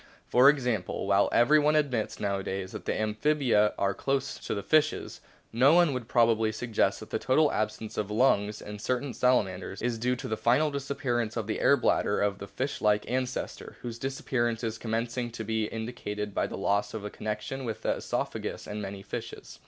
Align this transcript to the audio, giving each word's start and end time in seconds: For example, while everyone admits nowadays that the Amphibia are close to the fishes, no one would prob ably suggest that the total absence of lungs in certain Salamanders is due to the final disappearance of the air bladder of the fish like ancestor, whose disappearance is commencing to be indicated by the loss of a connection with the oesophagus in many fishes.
For 0.25 0.49
example, 0.49 1.05
while 1.05 1.29
everyone 1.31 1.75
admits 1.75 2.19
nowadays 2.19 2.71
that 2.71 2.85
the 2.85 2.99
Amphibia 2.99 3.75
are 3.77 3.93
close 3.93 4.39
to 4.39 4.55
the 4.55 4.63
fishes, 4.63 5.21
no 5.53 5.75
one 5.75 5.93
would 5.93 6.07
prob 6.07 6.29
ably 6.29 6.51
suggest 6.51 7.01
that 7.01 7.11
the 7.11 7.19
total 7.19 7.51
absence 7.51 7.99
of 7.99 8.09
lungs 8.09 8.63
in 8.63 8.79
certain 8.79 9.13
Salamanders 9.13 9.79
is 9.79 9.99
due 9.99 10.15
to 10.15 10.27
the 10.27 10.35
final 10.35 10.71
disappearance 10.71 11.37
of 11.37 11.45
the 11.45 11.59
air 11.59 11.77
bladder 11.77 12.19
of 12.19 12.39
the 12.39 12.47
fish 12.47 12.81
like 12.81 13.07
ancestor, 13.07 13.77
whose 13.83 13.99
disappearance 13.99 14.63
is 14.63 14.79
commencing 14.79 15.29
to 15.29 15.43
be 15.43 15.65
indicated 15.65 16.33
by 16.33 16.47
the 16.47 16.57
loss 16.57 16.95
of 16.95 17.05
a 17.05 17.11
connection 17.11 17.63
with 17.63 17.83
the 17.83 17.97
oesophagus 17.97 18.65
in 18.65 18.81
many 18.81 19.03
fishes. 19.03 19.59